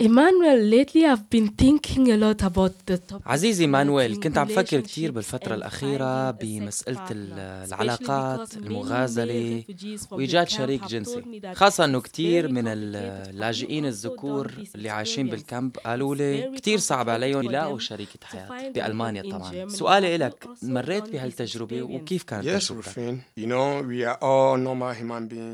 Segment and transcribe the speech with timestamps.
[0.00, 3.22] ايمانويل lately I've been thinking a lot about the topic.
[3.26, 9.64] عزيزي مانويل كنت عم بفكر كثير بالفترة الأخيرة بمسألة العلاقات المغازلة
[10.10, 11.40] وإيجاد شريك جنسي.
[11.54, 17.78] خاصة إنه كثير من اللاجئين الذكور اللي عايشين بالكامب قالوا لي كثير صعب عليهم يلاقوا
[17.78, 19.68] شريكة حياة بألمانيا طبعا.
[19.68, 23.18] سؤالي إلك مريت بهالتجربة وكيف كانت تجربتك؟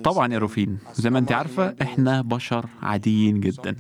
[0.04, 3.76] طبعا يا روفين زي ما أنت عارفة إحنا بشر عاديين جدا.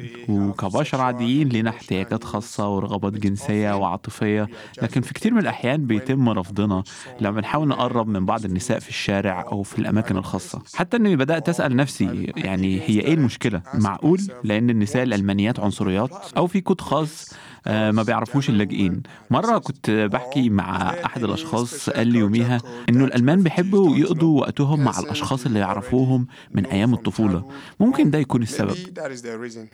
[0.54, 4.48] وكبشر عاديين لنا احتياجات خاصة ورغبات جنسية وعاطفية.
[4.82, 6.82] لكن في كتير من الأحيان بيتم رفضنا
[7.20, 10.62] لما بنحاول نقرب من بعض النساء في الشارع أو في الأماكن الخاصة.
[10.74, 16.46] حتى إني بدأت أسأل نفسي يعني هي إيه المشكلة؟ معقول؟ لأن النساء الألمانيات عنصريات أو
[16.46, 17.34] في كود خاص
[17.66, 23.96] ما بيعرفوش اللاجئين مرة كنت بحكي مع أحد الأشخاص قال لي يوميها إنه الألمان بيحبوا
[23.96, 27.50] يقضوا وقتهم مع الأشخاص اللي يعرفوهم من أيام الطفولة
[27.80, 28.76] ممكن ده يكون السبب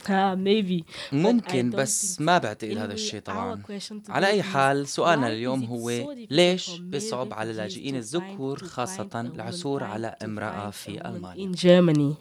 [0.07, 0.83] I
[1.13, 2.39] ممكن بس ما.
[2.39, 3.63] بعتقد هذا الشيء طبعا
[4.09, 5.91] على أي حال سؤالنا اليوم هو
[6.31, 12.15] ليش بيصعب على اللاجئين الذكور خاصة العثور على امرأة في ألمانيا in Germany.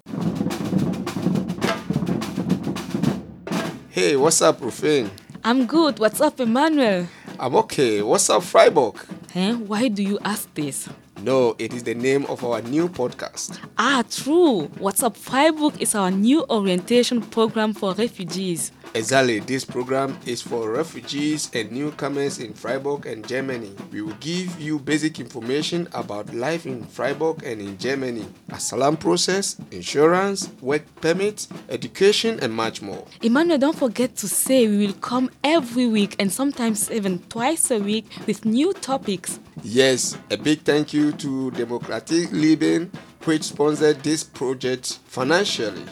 [3.96, 5.29] Hey, what's up, Rufin?
[5.44, 6.00] I'm good.
[6.00, 7.08] What's up, Emmanuel?
[7.40, 8.02] I'm okay.
[8.02, 8.96] What's up, Freiburg?
[9.34, 9.54] Huh?
[9.54, 10.90] Why do you ask this?
[11.24, 13.58] No, it is the name of our new podcast.
[13.78, 14.64] Ah, true.
[14.80, 18.72] What's up, Freiburg is our new orientation program for refugees.
[18.96, 23.72] Exactly, this program is for refugees and newcomers in Freiburg and Germany.
[23.92, 29.58] We will give you basic information about life in Freiburg and in Germany, asylum process,
[29.70, 33.06] insurance, work permits, education, and much more.
[33.22, 37.78] Emmanuel, don't forget to say we will come every week and sometimes even twice a
[37.78, 39.40] week with new topics.
[39.62, 42.92] Yes, a big thank you to Democratic Leben,
[43.26, 45.84] which sponsored this project financially.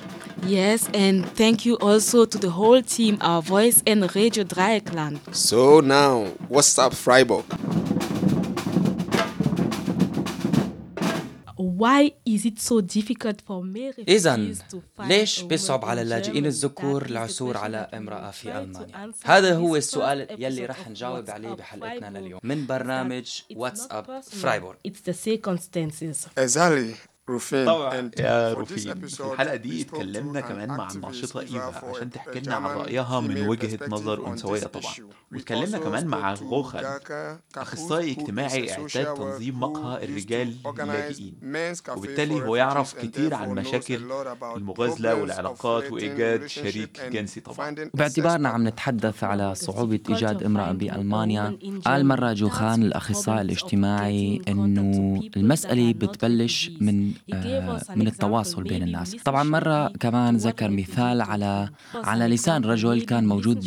[0.45, 5.19] Yes, and thank you also to the whole team, our voice and Radio Dreieckland.
[5.35, 7.45] So now, what's up, Freiburg?
[11.59, 15.87] Why is it so difficult for male إذا refugees to find ليش a بيصعب woman
[15.89, 16.47] على in اللاجئين Germany?
[16.47, 19.11] الذكور That is the العثور question على that we امرأة will في try to ألمانيا
[19.11, 21.57] answer هذا in هو this السؤال first يلي episode رح of نجاوب What's عليه Up
[21.57, 22.17] بحلقتنا Freiburg.
[22.17, 26.27] لليوم من Is that برنامج it's واتس not اب personal, فرايبورغ It's the circumstances.
[26.37, 26.95] Exactly,
[27.29, 27.67] روفين
[28.19, 33.19] يا روفين في الحلقة دي اتكلمنا كمان مع الناشطه إيفا عشان تحكي لنا عن رأيها
[33.19, 34.93] من وجهة نظر أنثوية طبعا.
[35.33, 36.85] واتكلمنا كمان مع غوخل
[37.57, 41.33] أخصائي اجتماعي إعداد تنظيم مقهى الرجال اللاجئين.
[41.97, 44.11] وبالتالي هو يعرف كتير عن مشاكل
[44.55, 47.75] المغازلة والعلاقات وإيجاد شريك جنسي طبعا.
[47.93, 51.57] وباعتبارنا عم نتحدث على صعوبة إيجاد امرأة بألمانيا.
[51.85, 59.15] قال مرة جوخان الأخصائي الاجتماعي إنه المسألة بتبلش من آه، من التواصل بين الناس.
[59.15, 63.57] طبعا مرة كمان ذكر مثال على على لسان رجل كان موجود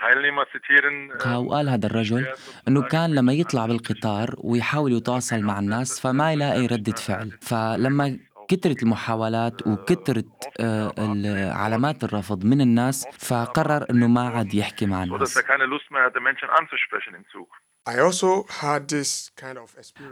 [0.00, 1.18] Teilnehmer zitieren.
[1.22, 2.26] äh, وقال هذا الرجل
[2.68, 7.30] إنه كان لما يطلع بالقطار ويحاول يتواصل مع الناس فما يلاقي ردة فعل.
[7.40, 10.26] فلما كترت المحاولات وكترت
[10.60, 15.38] آه، علامات الرفض من الناس فقرر إنه ما عاد يحكي مع الناس.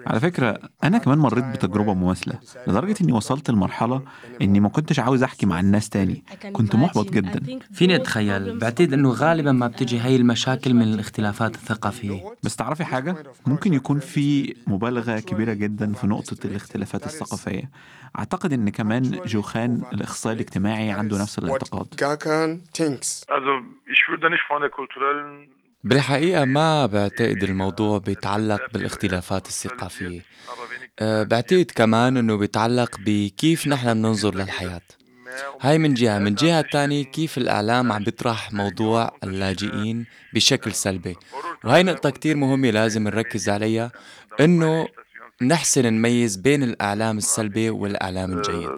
[0.06, 2.34] على فكرة أنا كمان مريت بتجربة مماثلة
[2.66, 4.02] لدرجة إني وصلت لمرحلة
[4.42, 6.24] إني ما كنتش عاوز أحكي مع الناس تاني.
[6.52, 7.60] كنت محبط جدا.
[7.72, 12.34] فيني أتخيل؟ بعتقد إنه غالبا ما بتجي هاي المشاكل من الاختلافات الثقافية.
[12.42, 13.16] بس تعرفي حاجة؟
[13.46, 17.70] ممكن يكون في مبالغة كبيرة جدا في نقطة الاختلافات الثقافية.
[18.18, 21.86] أعتقد إن كمان جوخان الإخصائي الاجتماعي عنده نفس الاعتقاد.
[25.84, 30.20] بالحقيقة ما بعتقد الموضوع بيتعلق بالاختلافات الثقافية.
[30.98, 34.80] أه، بعتقد كمان إنه بيتعلق بكيف نحن بننظر للحياة.
[35.60, 36.18] هاي من جهة.
[36.18, 41.16] من جهة تانية كيف الإعلام عم بيطرح موضوع اللاجئين بشكل سلبي.
[41.64, 43.92] وهاي نقطة كتير مهمة لازم نركز عليها
[44.40, 44.88] إنه
[45.42, 48.68] نحسن نميز بين الإعلام السلبي والإعلام الجيد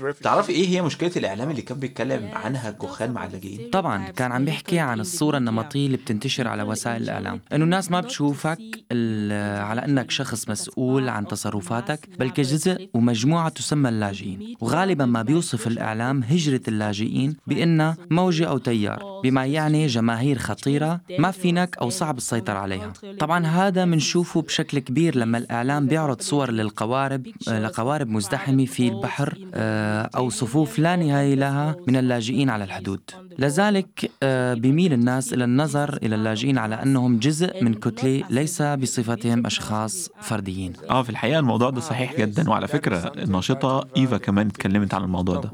[0.00, 0.22] refugees?
[0.22, 4.44] تعرفي إيه هي مشكلة الإعلام اللي كان بيتكلم عنها جوخان مع اللاجئين؟ طبعا كان عم
[4.44, 8.58] بيحكي عن الصورة النمطية اللي بتنتشر على وسائل الإعلام إنه الناس ما بتشوفك
[8.92, 15.66] ال- على أنك شخص مسؤول عن تصرفاتك بل كجزء ومجموعة تسمى اللاجئين وغالبا ما بيوصف
[15.66, 22.11] الإعلام هجرة اللاجئين بأنها موجة أو تيار بما يعني جماهير خطيرة ما فينك أو صعب
[22.16, 22.92] السيطرة عليها.
[23.18, 29.38] طبعا هذا منشوفه بشكل كبير لما الإعلام بيعرض صور للقوارب آه، لقوارب مزدحمة في البحر
[29.54, 33.00] آه، أو صفوف لا نهاية لها من اللاجئين على الحدود.
[33.38, 39.46] لذلك آه، بيميل الناس إلى النظر إلى اللاجئين على أنهم جزء من كتلة ليس بصفتهم
[39.46, 40.72] أشخاص فرديين.
[40.90, 45.36] آه في الحقيقة الموضوع ده صحيح جدا وعلى فكرة الناشطة إيفا كمان اتكلمت عن الموضوع
[45.40, 45.50] ده.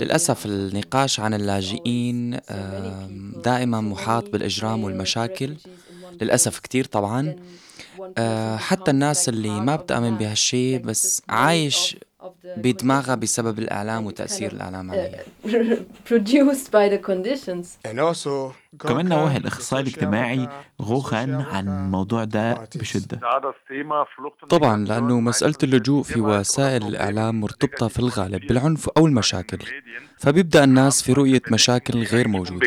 [0.00, 2.38] للأسف النقاش عن اللاجئين
[3.44, 5.54] دائما محاط بالإجرام والمشاكل.
[6.22, 7.36] للأسف كتير طبعا.
[8.18, 11.96] آه، حتى الناس اللي ما بتأمن بهالشي بس عايش
[12.56, 15.22] بدماغها بسبب الإعلام وتأثير الإعلام عليها.
[18.78, 20.48] كمان نوه الأخصائي الاجتماعي
[20.82, 23.20] غوخان عن الموضوع ده بشدة.
[24.48, 29.58] طبعا لأنه مسألة اللجوء في وسائل الإعلام مرتبطة في الغالب بالعنف أو المشاكل.
[30.18, 32.66] فبيبدأ الناس في رؤية مشاكل غير موجودة.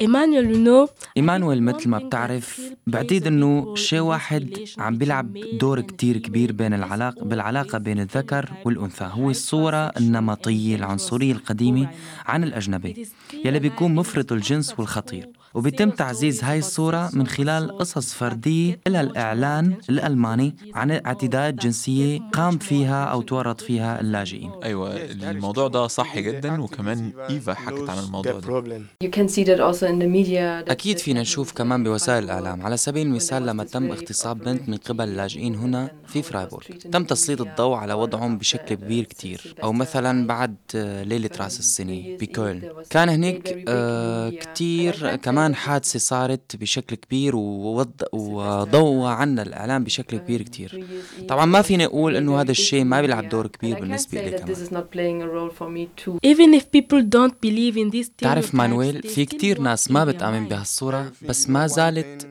[0.00, 6.52] ايمانويل لونو ايمانويل مثل ما بتعرف بعتقد إنه شيء واحد عم بيلعب دور كتير كبير
[6.52, 9.10] بين العلاقة بالعلاقة بين الذكر والأنثى.
[9.12, 11.90] هو الصورة النمطية العنصرية القديمة
[12.26, 13.08] عن الأجنبي.
[13.44, 15.19] يلي بيكون مفرط الجنس والخطير
[15.54, 22.58] وبيتم تعزيز هاي الصورة من خلال قصص فردية إلى الإعلام الألماني عن اعتداءات جنسية قام
[22.58, 24.50] فيها أو تورط فيها اللاجئين.
[24.64, 28.82] أيوة الموضوع ده صح جدا وكمان إيفا حكت عن الموضوع ده.
[30.68, 32.62] أكيد فينا نشوف كمان بوسائل الإعلام.
[32.62, 37.40] على سبيل المثال لما تم اغتصاب بنت من قبل اللاجئين هنا في فرايبورغ تم تسليط
[37.40, 39.54] الضوء على وضعهم بشكل كبير كتير.
[39.62, 40.54] أو مثلا بعد
[41.04, 42.62] ليلة رأس السنة بكولن.
[42.90, 47.36] كان هناك آه كتير كمان حادثة صارت بشكل كبير
[48.12, 50.84] وضوى عنا الإعلام بشكل كبير كتير.
[51.28, 54.54] طبعا ما فينا نقول إنه هذا الشيء ما بيلعب دور كبير بالنسبة لي كمان.
[58.18, 62.28] تعرف مانويل في كتير ناس ما بتآمن بهالصورة بس ما زالت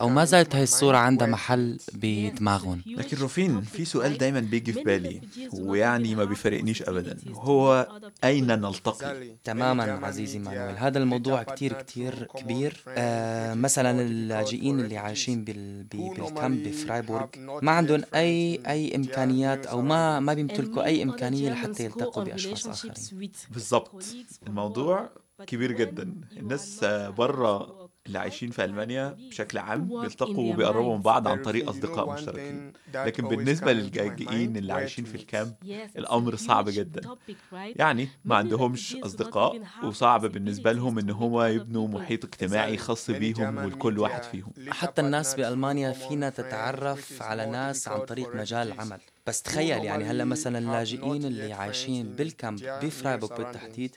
[0.00, 2.82] أو ما زالت هاي الصورة عندها محل بدماغهم.
[2.86, 5.20] لكن روفين في سؤال دايما بيجي في بالي.
[5.52, 7.18] ويعني ما بيفرقنيش أبدا.
[7.34, 7.88] هو
[8.24, 12.84] أين نلتقي؟ تماما عزيزي مانويل هذا الموضوع كتير كتير كبير.
[12.88, 15.82] آه مثلا اللاجئين اللي عايشين بال...
[15.84, 17.26] بالكامب بفرايبورغ
[17.62, 23.30] ما عندهم أي أي إمكانيات أو ما ما بيمتلكوا أي إمكانية لحتى يلتقوا بأشخاص آخرين.
[23.50, 24.04] بالضبط.
[24.46, 25.10] الموضوع
[25.46, 26.14] كبير جدا.
[26.36, 26.84] الناس
[27.18, 32.72] بره اللي عايشين في ألمانيا بشكل عام بيلتقوا وبيقربوا من بعض عن طريق أصدقاء مشتركين.
[32.94, 35.54] لكن بالنسبة لللاجئين اللي عايشين في الكامب
[35.96, 37.16] الأمر صعب جدا.
[37.52, 43.98] يعني ما عندهمش أصدقاء وصعب بالنسبة لهم إن هم يبنوا محيط اجتماعي خاص بيهم ولكل
[43.98, 44.52] واحد فيهم.
[44.68, 49.00] حتى الناس بألمانيا فينا تتعرف على ناس عن طريق مجال العمل.
[49.26, 53.96] بس تخيل يعني هلأ مثلا اللاجئين اللي عايشين بالكامب بفرايبورغ بالتحديد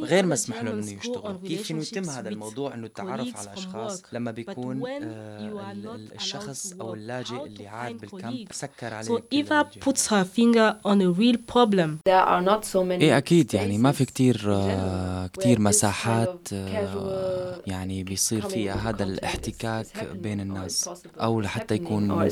[0.00, 1.38] غير مسموح لهم إنه يشتغلوا.
[1.46, 7.44] كيف إنه يتم هذا الموضوع إنه التعرف على أشخاص لما بيكون آه الشخص أو اللاجئ
[7.46, 11.90] اللي عاد بالكامب سكر عليه so Eva puts her finger on a real problem.
[12.08, 17.62] There are not so many إيه أكيد يعني ما في كتير آه كتير مساحات آه
[17.66, 20.90] يعني بيصير فيها هذا الاحتكاك بين الناس
[21.20, 22.30] أو لحتى يكون ممكن.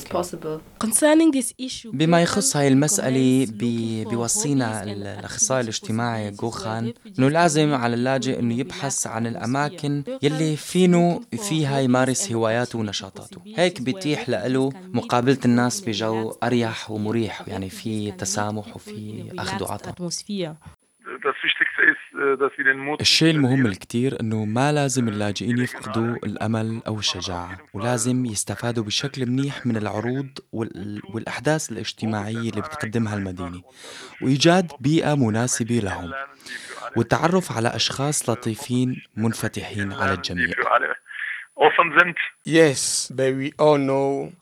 [1.93, 9.07] بما يخص هاي المسألة بي بيوصينا الأخصائي الاجتماعي جوخان إنه لازم على اللاجئ إنه يبحث
[9.07, 13.41] عن الأماكن يلي فينه فيها يمارس هواياته ونشاطاته.
[13.57, 19.95] هيك بيتيح له مقابلة الناس بجو أريح ومريح يعني في تسامح وفي أخذ وعطاء.
[23.01, 29.67] الشيء المهم الكتير إنه ما لازم اللاجئين يفقدوا الأمل أو الشجاعة ولازم يستفادوا بشكل منيح
[29.67, 30.29] من العروض
[31.13, 33.63] والأحداث الاجتماعية اللي بتقدمها المدينة
[34.23, 36.13] وإيجاد بيئة مناسبة لهم
[36.97, 40.49] والتعرف على أشخاص لطيفين منفتحين على الجميع.
[42.47, 44.33] Yes, but we all know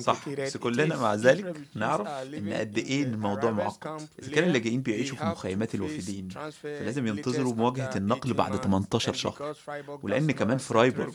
[0.00, 0.28] صح.
[0.28, 4.08] بس كلنا مع ذلك نعرف إن قد إيه الموضوع معقد.
[4.22, 6.28] إذا كان اللاجئين بيعيشوا في مخيمات الوافدين
[6.62, 9.54] فلازم ينتظروا مواجهة النقل بعد 18 شهر.
[10.02, 11.12] ولأن كمان فرايبورغ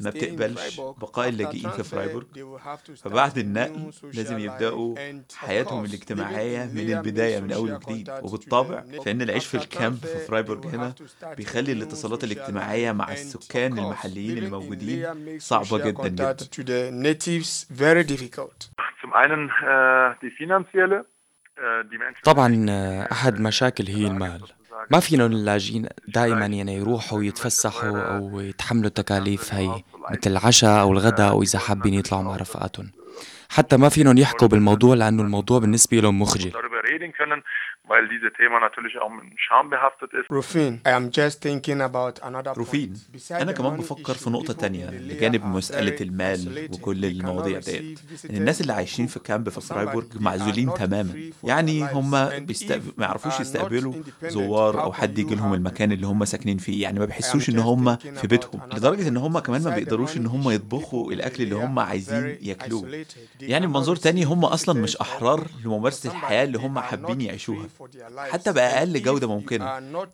[0.00, 2.26] ما بتقبلش بقاء اللاجئين في فرايبورغ
[2.96, 4.94] فبعد النقل لازم يبدأوا
[5.34, 8.10] حياتهم الاجتماعية من البداية من أول وجديد.
[8.22, 10.94] وبالطبع فإن العيش في الكامب في فرايبورغ هنا
[11.36, 16.32] بيخلي الاتصالات الاجتماعية مع السكان المحليين الموجودين صعبة جدا جدا.
[17.70, 18.70] Very difficult.
[19.02, 21.04] Äh, finanzielle
[22.24, 22.66] طبعا
[23.12, 24.42] أحد مشاكل هي المال.
[24.90, 31.30] ما فينا اللاجئين دائما يعني يروحوا يتفسحوا أو يتحملوا التكاليف هي مثل العشاء أو الغداء
[31.30, 32.90] أو إذا حابين يطلعوا مع رفقاتهم.
[33.48, 36.52] حتى ما فينهم يحكوا بالموضوع لأنه الموضوع بالنسبة لهم مخجل.
[36.90, 37.40] reden können,
[37.90, 40.26] weil dieses Thema natürlich auch mit Scham behaftet ist.
[40.30, 42.96] Rufin, I am just thinking about another point.
[43.30, 48.00] أنا كمان بفكر في نقطة تانية بجانب مسألة المال وكل المواضيع ديت.
[48.30, 51.30] إن الناس اللي عايشين في كامب في فرايبورج معزولين تماما.
[51.44, 52.44] يعني هم ما
[52.98, 57.48] يعرفوش يستقبلوا زوار أو حد يجي لهم المكان اللي هم ساكنين فيه؟ يعني ما بيحسوش
[57.48, 58.60] إن هم في بيتهم.
[58.74, 63.04] لدرجة إن هم كمان ما بيقدروش إن هم يطبخوا الأكل اللي هم عايزين ياكلوه.
[63.40, 67.66] يعني بمنظور تاني هم أصلا مش أحرار لممارسة الحياة اللي هم هم حابين يعيشوها.
[68.30, 69.64] حتى بأقل جودة ممكنة.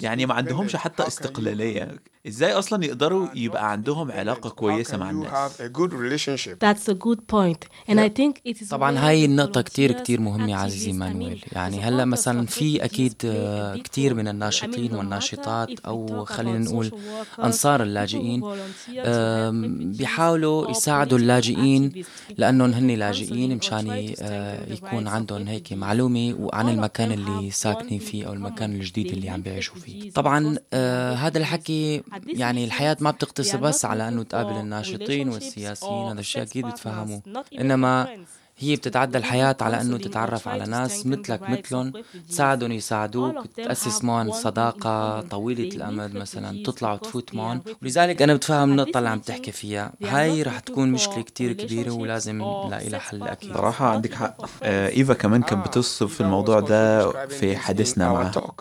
[0.00, 1.98] يعني ما عندهمش حتى استقلالية.
[2.28, 5.62] إزاي أصلا يقدروا يبقى عندهم علاقة كويسة مع الناس؟
[6.64, 7.62] That's a good point.
[7.88, 11.44] And I think it is طبعا هاي النقطة كتير كتير مهمة عزيزي مانويل.
[11.52, 13.12] يعني هلأ مثلا في أكيد
[13.84, 16.90] كتير من الناشطين والناشطات أو خلينا نقول
[17.44, 18.42] أنصار اللاجئين
[19.98, 22.04] بيحاولوا يساعدوا اللاجئين
[22.36, 28.32] لأنهم هن لاجئين مشان آه، يكون عندهم هيك معلومة عن المكان اللي ساكنين فيه أو
[28.32, 30.10] المكان الجديد اللي عم بيعيشوا فيه.
[30.10, 36.20] طبعا آه هذا الحكي يعني الحياة ما بتقتصر بس على أنه تقابل الناشطين والسياسيين هذا
[36.20, 37.22] الشيء أكيد بتفهموه
[37.60, 38.08] إنما
[38.58, 41.92] هي بتتعدى الحياة على أنه تتعرف على ناس مثلك مثلهم
[42.28, 47.62] تساعدهم يساعدوك تأسس معهم صداقة طويلة الأمد مثلا تطلع وتفوت معهم.
[47.82, 49.92] ولذلك أنا بتفهم النقطة اللي عم تحكي فيها.
[50.02, 53.54] هاي رح تكون مشكلة كتير كبيرة ولازم نلاقي لها حل أكيد.
[53.54, 54.36] صراحة عندك حق.
[54.62, 58.54] آه، إيفا كمان كانت بتصف الموضوع ده في حديثنا معها.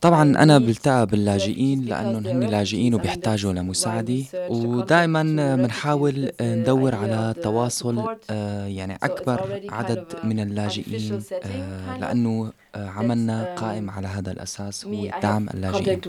[0.00, 4.22] طبعا أنا بلتقى باللاجئين لأنهم هن لاجئين وبيحتاجوا لمساعدة.
[4.50, 5.22] ودائما
[5.56, 13.90] بنحاول آه، ندور على تواصل آه، يعني أكبر عدد من اللاجئين آه، لأنه عملنا قائم
[13.90, 14.90] على هذا الأساس هو
[15.22, 16.00] دعم اللاجئين.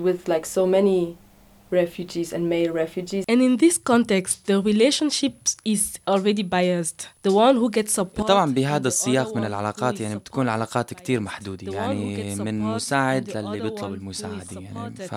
[1.71, 3.23] refugees and male refugees.
[3.31, 5.33] And in this context, the relationship
[5.65, 7.07] is already biased.
[7.23, 11.73] The one who gets support طبعا بهذا السياق من العلاقات يعني بتكون العلاقات كثير محدودة
[11.73, 15.15] يعني من مساعد للي بيطلب المساعدة يعني ف...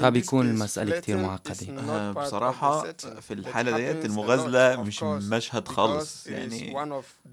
[0.00, 1.80] فبيكون المسألة كثير معقدة.
[1.88, 6.74] آه، بصراحة في الحالة ديت المغازلة مش مشهد خالص يعني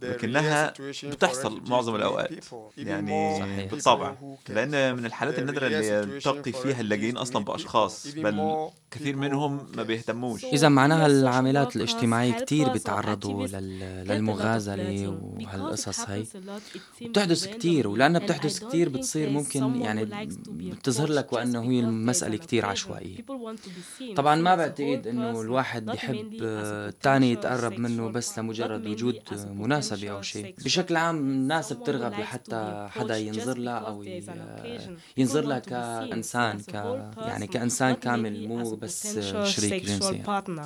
[0.01, 2.29] لكنها بتحصل معظم الأوقات.
[2.77, 4.13] يعني بالطبع
[4.49, 8.52] لأن من الحالات النادرة اللي تقي فيها اللاجئين أصلا بأشخاص بل
[8.91, 10.45] كثير منهم ما بيهتموش.
[10.45, 16.23] إذا معناها العاملات الاجتماعية كثير بيتعرضوا للمغازلة وهالقصص هي
[17.01, 20.05] بتحدث كثير ولأنها بتحدث كثير بتصير ممكن يعني
[20.49, 23.17] بتظهر لك وأنه هي المسألة كثير عشوائية.
[24.15, 29.19] طبعا ما بعتقد أنه الواحد بيحب الثاني آه، يتقرب منه بس لمجرد وجود
[29.53, 30.55] مناسبة أو شيء.
[30.65, 34.03] بشكل عام الناس بترغب لحتى حدا ينظر لها أو
[35.17, 36.73] ينظر لها كإنسان ك
[37.17, 39.47] يعني كإنسان كامل Uh,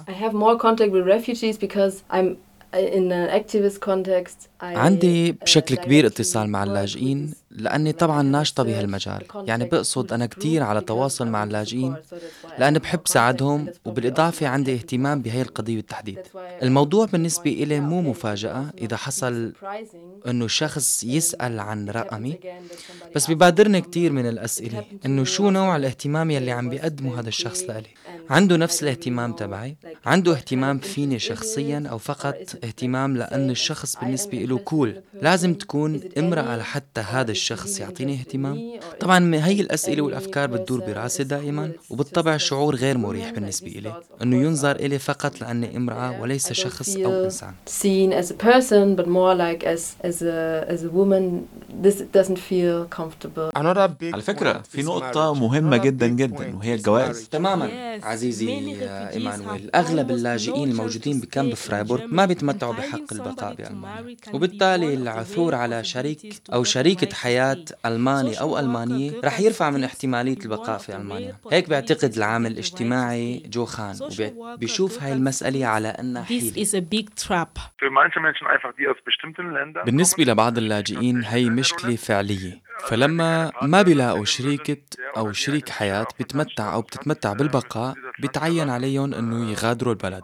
[0.07, 2.27] I have more contact with refugees because I'm
[2.73, 7.33] uh, in an activist context I عندي uh, بشكل كبير اتصال مع اللاجئين.
[7.57, 9.23] لأني طبعا ناشطة بهالمجال.
[9.35, 11.95] يعني بقصد أنا كتير على تواصل مع اللاجئين
[12.59, 16.19] لأني بحب ساعدهم وبالإضافة عندي اهتمام بهي القضية بالتحديد.
[16.63, 19.53] الموضوع بالنسبة إلي مو مفاجأة إذا حصل
[20.27, 22.39] أنه شخص يسأل عن رقمي
[23.15, 27.87] بس ببادرني كتير من الأسئلة أنه شو نوع الاهتمام يلي عم بيقدمه هذا الشخص لإلي.
[28.29, 34.57] عنده نفس الاهتمام تبعي عنده اهتمام فيني شخصيا أو فقط اهتمام لأن الشخص بالنسبة له
[34.57, 39.93] كول لازم تكون امرأة لحتى هذا الشخص الشخص يعطيني اهتمام؟ يعني إيه؟ طبعا هي الأسئلة
[39.93, 43.93] يعني والأفكار بتدور براسي دائما وبالطبع شعور غير مريح بالنسبة إلي.
[44.21, 47.53] أنه ينظر إلي فقط لأني يعني امرأة وليس شخص أو إنسان.
[47.67, 51.47] seen as a person but more like as, as, a, as a woman.
[51.83, 53.49] This doesn't feel comfortable.
[53.55, 57.27] على فكرة في نقطة مهمة جدا جدا وهي الجواز.
[57.31, 57.86] تماما.
[58.03, 64.15] عزيزي آه، إيمانويل أغلب اللاجئين الموجودين بكامب فرايبورغ ما بيتمتعوا بحق البقاء بألمانيا.
[64.33, 70.77] وبالتالي العثور على شريك أو شريكة حياة ألماني أو ألمانية رح يرفع من احتمالية البقاء
[70.77, 71.35] في ألمانيا.
[71.51, 73.95] هيك بيعتقد العامل الاجتماعي غوخان
[74.37, 76.51] وبيشوف هاي المسألة على أنها حيلة.
[79.85, 82.66] بالنسبة لبعض اللاجئين هي مشكلة فعلية.
[82.85, 84.77] فلما ما بيلاقوا شريكة
[85.17, 90.23] أو شريك حياة بتمتع أو بتتمتع بالبقاء بتعين عليهم أنه يغادروا البلد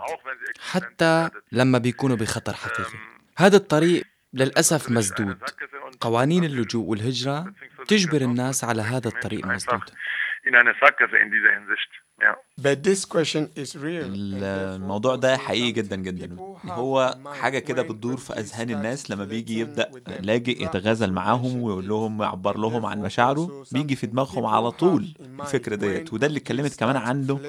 [0.72, 2.98] حتى لما بيكونوا بخطر حقيقي.
[3.38, 5.38] هذا الطريق للأسف مسدود.
[6.02, 7.54] قوانين اللجوء والهجرة
[7.88, 9.82] تجبر الناس على هذا الطريق المسدود.
[14.76, 16.36] الموضوع ده حقيقي جدا جدا.
[16.66, 22.22] هو حاجة كده بتدور في أذهان الناس لما بيجي يبدأ لاجئ يتغازل معاهم ويقول لهم
[22.22, 23.64] يعبر لهم عن مشاعره.
[23.72, 27.40] بيجي في دماغهم على طول الفكرة ديت وده اللي اتكلمت كمان عنه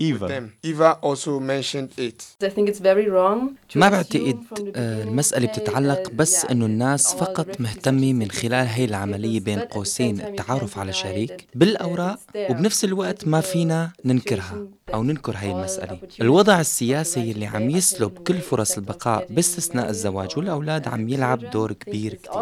[0.00, 0.96] إيفا Eva.
[1.06, 2.46] also mentioned it.
[2.46, 3.40] I think it's very wrong
[3.72, 4.38] to ما بعتقد
[4.76, 10.36] آه، المسألة بتتعلق that- بس إنه الناس فقط مهتمة من خلال هي العملية بين قوسين
[10.36, 12.18] can't على شريك بالأوراق.
[12.50, 14.47] وبنفس الوقت ما فينا ننكرها.
[14.94, 15.98] أو ننكر هاي المسألة.
[16.20, 22.14] الوضع السياسي اللي عم يسلب كل فرص البقاء باستثناء الزواج والأولاد عم يلعب دور كبير
[22.14, 22.32] كتير.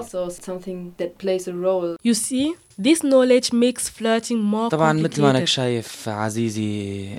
[2.08, 5.44] You see, this knowledge makes flirting more طبعا مثل ما أنك.
[5.44, 6.70] شايف عزيزي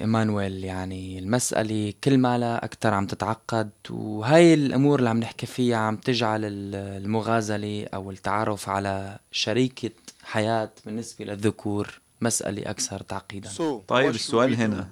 [0.02, 5.78] إيمانويل يعني المسألة كل ما لا أكثر عم تتعقد وهاي الأمور اللي عم نحكي فيها
[5.78, 9.90] عم تجعل ال- المغازلة أو التعرف على شريكة
[10.24, 13.50] حياة بالنسبة للذكور مسألة أكثر تعقيدا
[13.88, 14.56] طيب السؤال?
[14.56, 14.90] هنا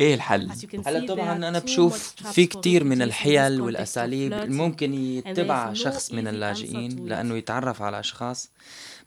[0.00, 0.50] إيه الحل؟
[0.86, 4.34] هلا طبعا أنا بشوف في كتير من الحيل والأساليب.
[4.34, 7.06] ممكن يتبع شخص من اللاجئين.
[7.08, 8.50] لأنه يتعرف على أشخاص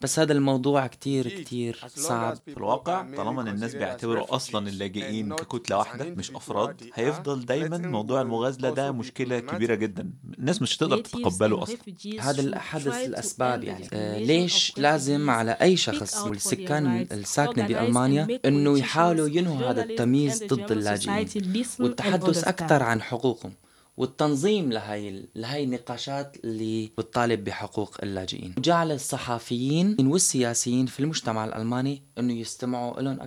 [0.04, 3.02] بس هذا الموضوع كتير كتير صعب في الواقع.
[3.18, 8.92] طالما إن الناس بيعتبروا أصلا اللاجئين ككتلة واحدة مش أفراد هيفضل دايما موضوع المغازلة ده
[8.92, 10.10] مشكلة كبيرة جدا.
[10.40, 11.78] الناس مش تقدر تتقبله أصلا.
[12.20, 13.88] هذا الحدث الأسباب يعني.
[13.94, 20.72] آه، ليش لازم على أي شخص والسكان الساكنة بالمانيا إنه يحاولوا ينهوا هذا التمييز ضد
[20.72, 21.28] اللاجئين.
[21.80, 23.54] والتحدث أكثر عن حقوقهم.
[23.98, 28.56] والتنظيم لهي لهي النقاشات اللي بتطالب بحقوق اللاجئين.
[28.58, 33.20] وجعل الصحفيين والسياسيين في المجتمع الألماني إنه يستمعوا لهم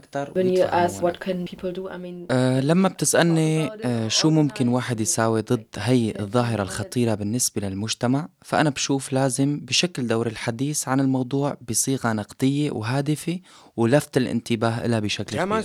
[1.76, 7.14] do I mean أه لما بتسألني أه شو ممكن واحد يساوي ضد هي الظاهرة الخطيرة
[7.14, 13.38] بالنسبة للمجتمع فأنا بشوف لازم بشكل دور الحديث عن الموضوع بصيغة نقدية وهادفة
[13.76, 15.62] ولفت الانتباه لها بشكل كبير.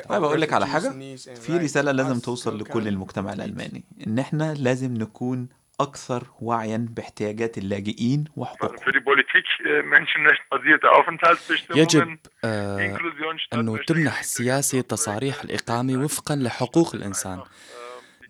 [0.00, 3.32] طيب of أقول لك على حاجة؟ في رسالة لازم توصل لكل المجتمع.
[3.32, 5.48] الألماني إن إحنا لازم نكون
[5.80, 8.76] أكثر وعيا باحتياجات اللاجئين وحقوقهم.
[10.84, 12.18] Aufenthaltsbestimmungen, يجب
[13.52, 17.42] أنه Beschränkung تمنح durch السياسة تصاريح الإقامة وفقا لحقوق الإنسان.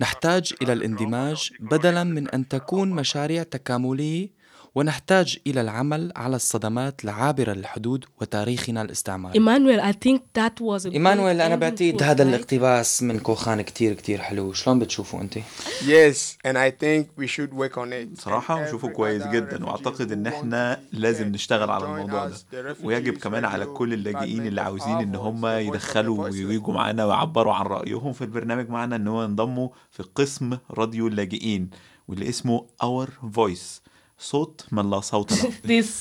[0.01, 4.38] نحتاج إلى الإندماج بدلا من أن تكون مشاريع تكاملية
[4.75, 10.93] ونحتاج إلى العمل على الصدمات العابرة للحدود وتاريخنا الاستعماري Emmanuel, I think that was a
[10.93, 12.23] إيمانويل أنا بعتقد هذا?
[12.23, 16.17] الاقتباس من كوخان كتير كتير حلو شلون بتشوفوا أنت؟ Yes,
[16.49, 18.13] and I think we should work on it.
[18.17, 23.45] بصراحة And بشوفه كويس جدا want إحنا to لازم نشتغل على الموضوع ده ويجب كمان
[23.45, 26.29] على كل اللاجئين اللي عاوزين إن our هم يدخلوا.
[26.29, 31.71] ويجوا معانا ويعبروا عن رأيهم في البرنامج معانا إن هو ينضموا في قسم راديو اللاجئين
[32.09, 33.81] واللي اسمه Our Voice
[34.19, 35.33] صوت من لا صوت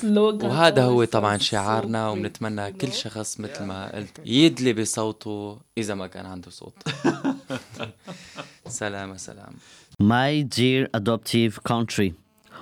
[0.03, 2.93] له وهذا هو طبعا شعارنا وبنتمنى كل?
[2.93, 6.73] شخص مثل ما قلت يدلي بصوته إذا ما كان عنده صوت.
[8.67, 9.53] سلام سلام.
[10.01, 12.13] My dear adoptive country,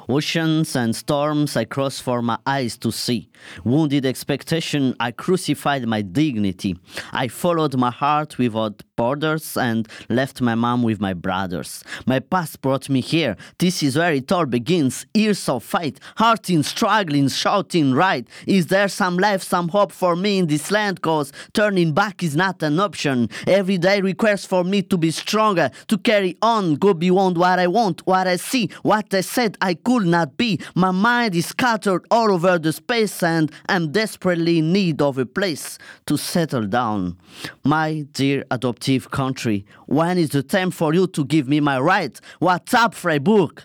[0.07, 3.29] oceans and storms I crossed for my eyes to see.
[3.63, 6.77] Wounded expectation, I crucified my dignity.
[7.11, 11.83] I followed my heart without borders and left my mom with my brothers.
[12.05, 13.35] My past brought me here.
[13.57, 15.05] This is where it all begins.
[15.13, 18.27] Years of fight, hearting, struggling, shouting, right.
[18.47, 21.01] Is there some life, some hope for me in this land?
[21.01, 23.29] Cause turning back is not an option.
[23.47, 27.67] Every day requires for me to be stronger, to carry on, go beyond what I
[27.67, 30.59] want, what I see, what I said I could not be.
[30.75, 35.25] My mind is scattered all over the space and I'm desperately in need of a
[35.25, 35.77] place
[36.07, 37.17] to settle down.
[37.63, 42.19] My dear adoptive country, when is the time for you to give me my right?
[42.39, 43.63] What's up, Freiburg?